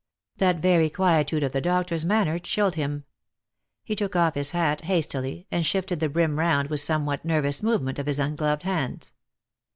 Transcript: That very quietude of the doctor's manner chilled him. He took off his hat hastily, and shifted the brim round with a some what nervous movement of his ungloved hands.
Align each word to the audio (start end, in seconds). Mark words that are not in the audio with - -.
That 0.37 0.63
very 0.63 0.89
quietude 0.89 1.43
of 1.43 1.51
the 1.51 1.61
doctor's 1.61 2.03
manner 2.03 2.39
chilled 2.39 2.73
him. 2.73 3.03
He 3.83 3.95
took 3.95 4.15
off 4.15 4.33
his 4.33 4.49
hat 4.49 4.85
hastily, 4.85 5.45
and 5.51 5.63
shifted 5.63 5.99
the 5.99 6.09
brim 6.09 6.39
round 6.39 6.71
with 6.71 6.79
a 6.79 6.83
some 6.83 7.05
what 7.05 7.23
nervous 7.23 7.61
movement 7.61 7.99
of 7.99 8.07
his 8.07 8.17
ungloved 8.19 8.63
hands. 8.63 9.13